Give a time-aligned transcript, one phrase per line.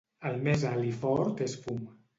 [0.29, 1.87] El més alt i fort és fum.